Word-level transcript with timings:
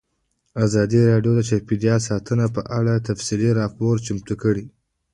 ازادي 0.65 1.01
راډیو 1.11 1.33
د 1.35 1.41
چاپیریال 1.49 2.01
ساتنه 2.09 2.45
په 2.55 2.61
اړه 2.79 2.93
تفصیلي 3.07 3.49
راپور 3.59 3.93
چمتو 4.05 4.33
کړی. 4.43 4.65